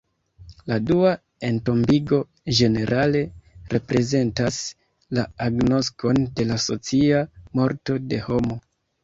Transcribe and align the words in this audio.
La 0.69 0.75
dua 0.91 1.09
entombigo, 1.49 2.17
ĝenerale, 2.59 3.21
reprezentas 3.75 4.57
la 5.19 5.27
agnoskon 5.49 6.23
de 6.41 6.49
la 6.55 6.59
socia 6.67 7.23
morto 7.63 8.01
de 8.11 8.25
homo. 8.27 8.61